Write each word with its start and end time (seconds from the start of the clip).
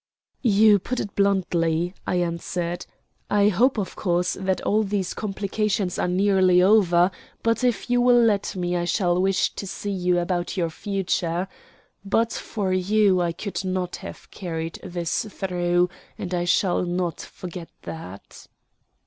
"You 0.41 0.79
put 0.79 0.99
it 0.99 1.15
bluntly," 1.15 1.93
I 2.07 2.15
answered. 2.15 2.87
"I 3.29 3.49
hope, 3.49 3.77
of 3.77 3.95
course, 3.95 4.33
that 4.33 4.59
all 4.61 4.81
these 4.81 5.13
complications 5.13 5.99
are 5.99 6.07
nearly 6.07 6.59
over, 6.59 7.11
but 7.43 7.63
if 7.63 7.87
you 7.87 8.01
will 8.01 8.19
let 8.19 8.55
me 8.55 8.75
I 8.75 8.85
shall 8.85 9.21
wish 9.21 9.53
to 9.53 9.67
see 9.67 9.91
you 9.91 10.17
about 10.17 10.57
your 10.57 10.71
future. 10.71 11.47
But 12.03 12.33
for 12.33 12.73
you 12.73 13.21
I 13.21 13.31
could 13.31 13.63
not 13.63 13.97
have 13.97 14.31
carried 14.31 14.79
this 14.83 15.23
through, 15.29 15.87
and 16.17 16.33
I 16.33 16.45
shall 16.45 16.81
not 16.83 17.21
forget 17.21 17.69
that." 17.83 18.47